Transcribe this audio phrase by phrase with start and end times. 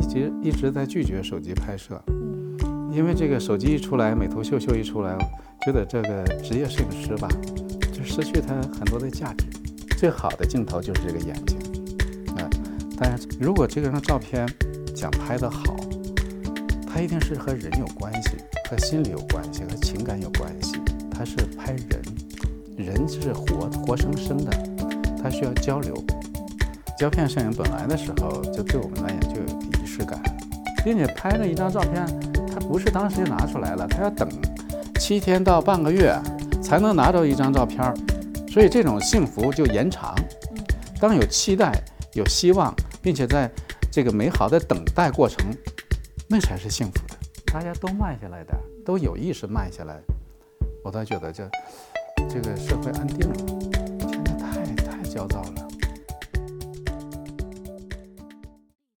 [0.00, 2.00] 一直一直在拒绝手机拍摄，
[2.90, 5.16] 因为这个手机一出来，美图秀秀一出来，
[5.64, 7.28] 觉得这个职业摄影师吧，
[7.92, 9.46] 就失去它很多的价值。
[9.98, 11.58] 最好的镜头就是这个眼睛，
[12.38, 12.48] 啊，
[12.96, 14.48] 但是如果这个人的照片
[14.96, 15.76] 想拍得好，
[16.86, 18.30] 它一定是和人有关系，
[18.70, 20.80] 和心理有关系，和情感有关系。
[21.10, 22.02] 它是拍人，
[22.78, 24.50] 人是活活生生的，
[25.22, 25.94] 它需要交流。
[26.98, 30.20] 胶片摄影本来的时候，就对我们来讲就有感，
[30.84, 32.06] 并且拍了一张照片，
[32.48, 34.28] 他不是当时就拿出来了，他要等
[34.98, 36.14] 七天到半个月
[36.62, 37.94] 才能拿到一张照片，
[38.48, 40.14] 所以这种幸福就延长。
[41.00, 41.72] 当有期待、
[42.14, 43.50] 有希望，并且在
[43.90, 45.50] 这个美好的等待过程，
[46.28, 47.16] 那才是幸福的。
[47.52, 49.98] 大家都慢下来点，都有意识慢下来，
[50.84, 51.48] 我倒觉得这
[52.28, 53.34] 这个社会安定了。
[54.00, 55.68] 现在太太焦躁了。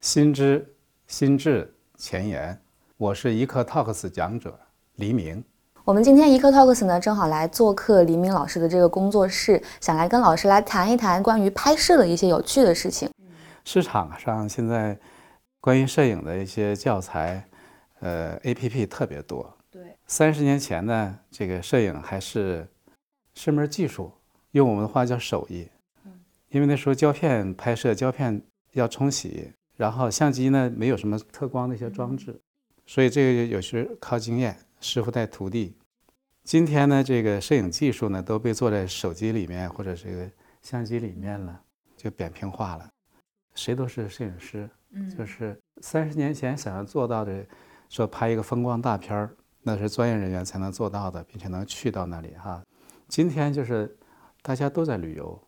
[0.00, 0.73] 心知
[1.06, 2.58] 心智前沿，
[2.96, 4.58] 我是一刻 Talks 讲者
[4.96, 5.44] 黎明。
[5.84, 13.08] 我们今天一刻 Talks 呢，正好来做客黎明老师的这个工作室，想来跟老师来谈一谈关于拍摄的一些有趣的事情。
[13.64, 14.98] 市场上现在
[15.60, 17.46] 关于摄影的一些教材，
[18.00, 19.56] 呃，APP 特别多。
[19.70, 22.66] 对，三十年前呢，这个摄影还是
[23.34, 24.10] 是门技术，
[24.52, 25.68] 用我们的话叫手艺。
[26.06, 26.12] 嗯，
[26.48, 29.52] 因为那时候胶片拍摄，胶片要冲洗。
[29.76, 32.40] 然后相机呢，没有什么特光的一些装置，
[32.86, 35.76] 所以这个有时靠经验，师傅带徒弟。
[36.44, 40.30] 今天呢，这个摄影技术呢都被做在手机里面或者这个
[40.62, 41.60] 相机里面了，
[41.96, 42.88] 就扁平化了。
[43.54, 44.68] 谁都是摄影师，
[45.16, 47.44] 就是三十年前想要做到的，
[47.88, 52.62] 说拍一个风光大片儿，那是专业人员才能做到的，并且能去到那里哈。
[53.08, 53.96] 今天就是
[54.42, 55.40] 大家都在旅游，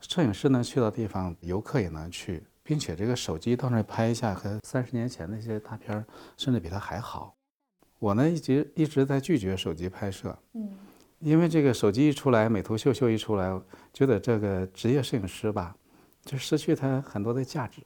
[0.00, 2.42] 摄影师能去到地方，游客也能去。
[2.68, 6.04] 并且这个手机到那拍一下，和三十年前那些大片儿，
[6.36, 7.34] 甚至比它还好。
[7.98, 10.76] 我呢一直一直在拒绝手机拍摄，嗯，
[11.20, 13.58] 因为这个手机一出来，美图秀秀一出来，
[13.94, 15.74] 觉得这个职业摄影师吧，
[16.26, 17.80] 就失去它很多的价值。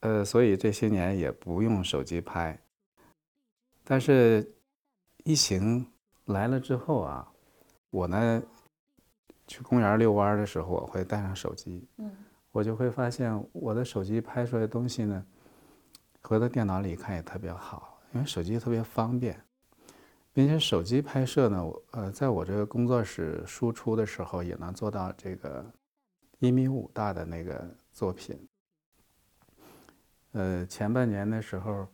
[0.00, 2.60] 呃，所以这些年也不用手机拍。
[3.84, 4.46] 但是
[5.24, 5.90] 疫情
[6.26, 7.26] 来了之后啊，
[7.88, 8.42] 我呢
[9.46, 12.14] 去公园遛弯的时候，我会带上手机，嗯。
[12.56, 15.22] 我就会发现，我的手机拍出来的东西呢，
[16.22, 19.38] 回到电脑里看也特别好，因为手机特别方便，
[20.32, 25.70] 并且手机拍摄呢，我呃，在我这个工作室输出的时候，也能做到这个
[26.38, 27.62] 一米五大的那个
[27.92, 28.34] 作品。
[30.32, 31.86] 呃，前半年的时候，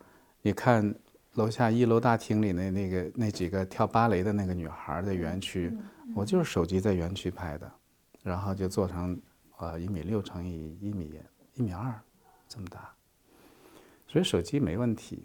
[0.43, 0.95] 你看
[1.33, 5.77] 楼下一楼大厅里那那个那几个跳芭蕾的那个女孩的园区，
[6.15, 7.69] 我就是手机在园区拍的，
[8.23, 9.21] 然后就做成。
[9.63, 11.15] 呃，一米六乘以一米
[11.55, 11.95] 一米二，
[12.49, 12.93] 这么大，
[14.09, 15.25] 所以手机没问题。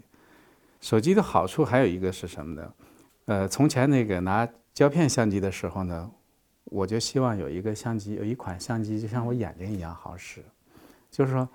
[0.80, 2.74] 手机的好处还有一个是什么呢？
[3.24, 6.08] 呃，从前那个拿胶片相机的时候呢，
[6.66, 10.40] 我就希望有一个相机，有一款相机就像我眼睛一样好使，
[11.10, 11.48] 就是说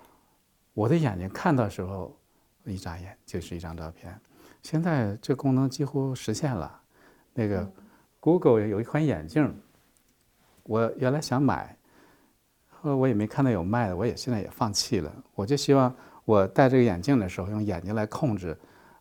[0.74, 2.14] 我的眼睛看到时候
[2.66, 4.14] 一眨眼就是一张照片。
[4.62, 6.82] 现在这功能几乎实现了。
[7.32, 7.66] 那个
[8.20, 9.58] Google 有一款眼镜，
[10.64, 11.74] 我原来想买。
[12.84, 15.10] 呃，我也没看到有卖的，我也现在也放弃了。
[15.34, 15.92] 我就希望
[16.26, 18.54] 我戴这个眼镜的时候，用眼睛来控制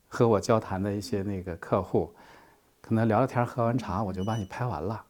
[0.08, 2.10] 和我交谈的一些那个客户，
[2.80, 5.04] 可能聊聊天、喝完茶，我就把你拍完了，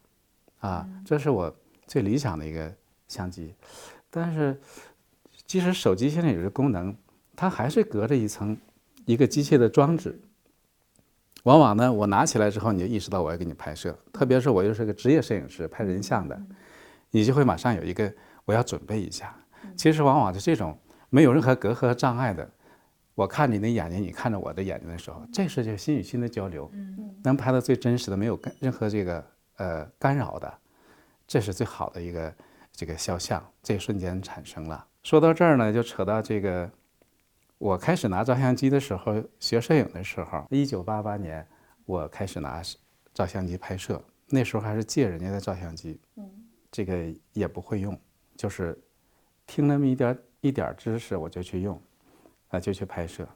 [0.62, 2.74] 啊，这是我最理想的一个
[3.08, 3.54] 相机。
[4.10, 4.60] 但是，
[5.46, 6.96] 即使手机现在有这功能，
[7.36, 8.58] 它还是隔着一层
[9.06, 10.20] 一个机械的装置。
[11.44, 16.42] 往往呢，我拿起来之后，你就意识到我要给你拍摄，特别是我又是个职业摄影师，拍人像的，
[17.12, 18.12] 你就会马上有一个。
[18.46, 19.36] 我要准备一下。
[19.76, 20.78] 其实往往就这种
[21.10, 22.50] 没有任何隔阂和障碍的，
[23.16, 26.70] 我看你的眼睛，你看着我的眼睛的时候，这是就心与心的交流，
[27.24, 29.26] 能拍到最真实的，没有干任何这个
[29.58, 30.54] 呃干扰的，
[31.26, 32.36] 这是最好的一个
[32.72, 34.86] 这个肖像，这一瞬间产生了。
[35.04, 36.70] 说到这儿呢，就扯到这个，
[37.58, 41.46] 我开始拿照相机的时候，学摄影的时候，一九八八年
[41.86, 42.62] 我开始拿
[43.14, 46.00] 照相机拍摄，那时候还是借人家的照相机，
[46.72, 47.98] 这个也不会用。
[48.36, 48.78] 就是
[49.46, 51.80] 听那么一点一点知识，我就去用，
[52.50, 53.28] 啊，就去拍摄。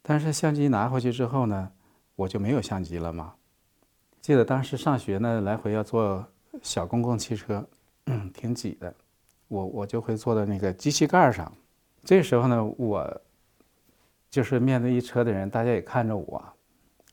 [0.00, 1.70] 但是相机拿回去之后呢，
[2.16, 3.34] 我就没有相机了嘛。
[4.20, 6.24] 记得当时上学呢，来回要坐
[6.62, 7.66] 小公共汽车，
[8.32, 8.94] 挺挤的，
[9.48, 11.52] 我我就会坐在那个机器盖上。
[12.04, 13.22] 这时候呢，我
[14.30, 16.42] 就是面对一车的人，大家也看着我，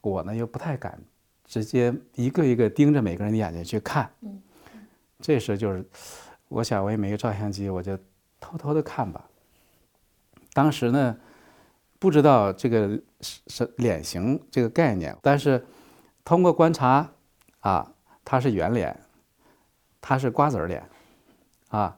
[0.02, 1.00] 我呢又不太敢
[1.46, 4.10] 直接一个一个盯着每个人的眼睛去看。
[5.20, 5.86] 这时就是。
[6.50, 7.98] 我想我也没有照相机，我就
[8.40, 9.24] 偷偷的看吧。
[10.54, 11.16] 当时呢，
[12.00, 15.66] 不知道这个是是脸型这个概念，但是
[16.26, 17.10] 通过观察，
[17.60, 17.92] 啊，
[18.26, 19.00] 他是圆脸，
[20.02, 20.84] 他是瓜子脸，
[21.70, 21.98] 啊，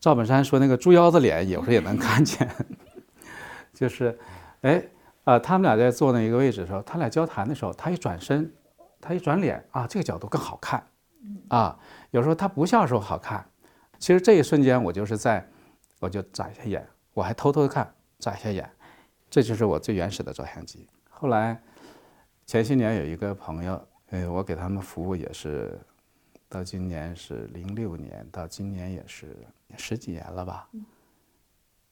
[0.00, 2.48] 赵本山说那个猪腰子脸有时候也能看见，
[3.72, 4.18] 就是，
[4.62, 4.84] 哎，
[5.24, 8.52] 啊，他们俩在坐那一个位置的时候，他俩交谈的时候，他一转身，
[9.00, 10.84] 他一转脸，啊，这个角度更好看，
[11.48, 11.78] 啊，
[12.10, 13.46] 有时候他不笑的时候好看，
[14.02, 15.48] 其实这一瞬间我就是在，
[16.00, 16.84] 我就眨一下眼，
[17.14, 18.68] 我还偷偷的看，眨一下眼。
[19.30, 20.88] 这就是我最原始的照相机。
[21.08, 21.62] 后来
[22.44, 25.78] 前些年有一个朋友，呃，我给他们服务也是，
[26.48, 29.36] 到今年是零六年，到今年也是
[29.76, 30.68] 十几年了吧。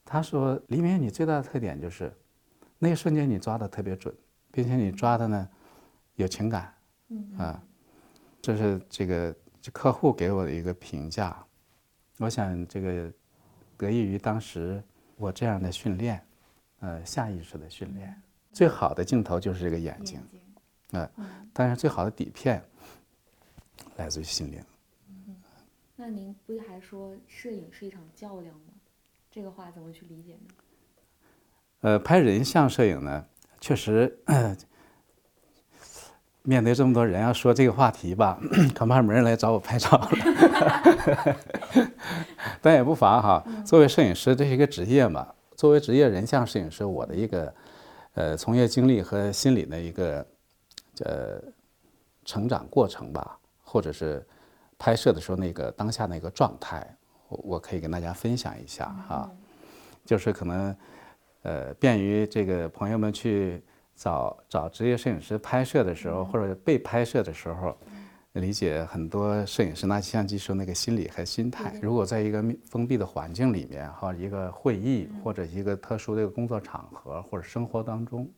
[0.04, 2.12] 他说：“黎明，你最大的特点就是
[2.80, 4.12] 那一瞬间你抓的特别准，
[4.50, 5.48] 并且你抓的呢
[6.16, 6.74] 有情感，
[7.38, 7.62] 啊，
[8.42, 11.46] 这是这个这客户给我的一个评价。
[12.20, 13.12] 我想这个
[13.76, 14.80] 得益于当时
[15.16, 16.24] 我这样的训练。”
[16.82, 18.22] 呃，下意识的训练，
[18.54, 20.18] 最好的镜头就是这个眼睛，
[20.92, 21.06] 呃，
[21.52, 22.64] 当然最好的底片
[23.96, 24.64] 来自于心灵。
[25.94, 28.72] 那您不还说摄影是一场较量吗？
[29.30, 30.54] 这个话怎么去理解呢？
[31.80, 33.26] 呃，拍人像摄影呢，
[33.60, 34.18] 确实，
[36.42, 38.38] 面对这么多人要说这个话题吧，
[38.76, 40.10] 恐怕没人来找我拍照了。
[42.62, 45.26] 但也不妨哈，作为摄影师，这是一个职业嘛。
[45.56, 47.54] 作为职业人像摄影师，我的一个
[48.14, 50.26] 呃从业经历和心理的一个
[51.04, 51.42] 呃
[52.24, 54.26] 成长过程吧，或者是
[54.78, 56.96] 拍摄的时候那个当下那个状态，
[57.28, 59.30] 我我可以跟大家分享一下哈。
[60.06, 60.74] 就是可能
[61.42, 63.62] 呃便于这个朋友们去
[64.00, 67.76] 找找职业摄影师拍摄的时候，或者被拍摄的时候。
[68.34, 71.76] 理解很多摄影师拿起相机时候那个心理和心态。
[71.82, 78.30] 如果在一个封闭的环境里面，哈，一个会议或者一个特殊的一个工作场合或者生活当中，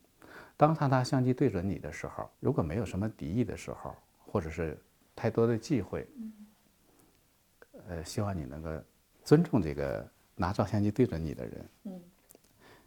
[0.57, 4.75] 当他拿相机对准你的时候，如果没有什么敌意的时候，或者是
[5.15, 6.07] 太多的忌讳，
[7.87, 8.71] 呃，希望你能够
[9.23, 10.03] 尊重这个
[10.35, 11.69] 拿照相机对准你的人。
[11.83, 12.01] 嗯，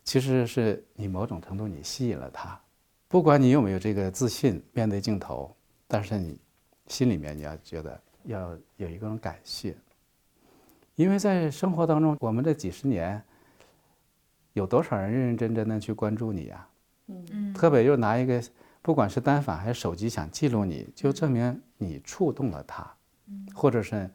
[0.02, 2.60] 其实是你某种程度你吸引了他，
[3.08, 5.54] 不管你有没有这个自信面对镜头，
[5.86, 6.38] 但是你。
[6.88, 9.74] 心里面你要觉得要有一种感谢，
[10.94, 13.20] 因为在生活当中，我们这几十年，
[14.52, 16.68] 有多少人认认真真的去关注你呀？
[17.08, 17.52] 嗯嗯。
[17.52, 18.40] 特别又拿一个，
[18.82, 22.88] 不管是单反还是手机，想记录你，就证明你触动了他，
[23.52, 24.08] 或者是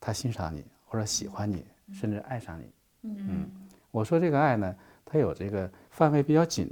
[0.00, 1.62] 他欣赏你，或者喜欢你，
[1.92, 2.72] 甚至爱上你。
[3.02, 3.50] 嗯。
[3.90, 4.74] 我说这个爱呢，
[5.04, 6.70] 它有这个范围比较紧，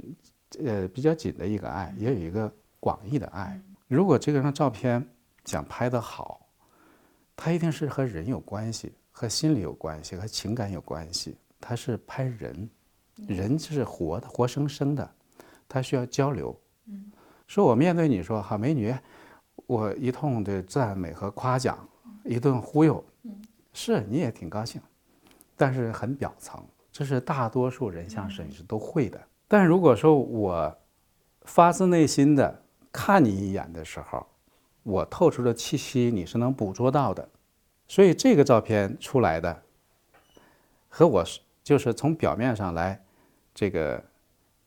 [0.65, 3.59] 呃，比较紧的一个爱，也有一个广义的爱。
[3.87, 5.05] 如果这个张照片，
[5.45, 6.47] 想拍得好，
[7.35, 11.37] 它一定是和人有关系，和心理有关系，和情感有关系。
[11.59, 12.69] 它是拍人，
[13.27, 15.09] 人是活的，活生生的，
[15.67, 16.57] 它需要交流。
[17.47, 18.93] 说我面对你说好美女，
[19.67, 21.77] 我一通的赞美和夸奖，
[22.25, 23.03] 一顿忽悠，
[23.73, 24.81] 是你也挺高兴，
[25.55, 29.21] 但是很表层，这是大多数人像摄影师都会的。
[29.53, 30.75] 但如果说我
[31.43, 34.25] 发自内心的看你一眼的时候，
[34.81, 37.29] 我透出的气息，你是能捕捉到的，
[37.87, 39.61] 所以这个照片出来的，
[40.89, 41.23] 和我
[41.61, 42.99] 就是从表面上来，
[43.53, 44.03] 这个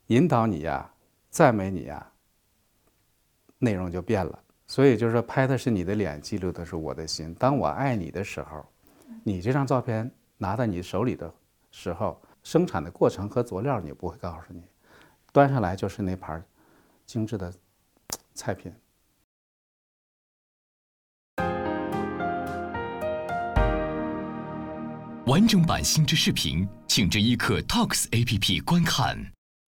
[0.06, 0.88] 引导你呀，
[1.30, 2.12] 赞美你呀，
[3.58, 4.38] 内容就变了。
[4.68, 7.34] 所以就是说，拍的是你的脸，记录的是我的心。
[7.34, 8.64] 当我爱你的时候，
[9.24, 11.28] 你这张照片拿到你手里的
[11.72, 14.62] 时候，生产的过程和佐料你不会告诉你，
[15.36, 16.42] 端上来就是那盘
[17.04, 17.52] 精致的
[18.32, 18.72] 菜品。
[25.26, 29.35] 完整版星之视频，请至一刻 Talks APP 观看。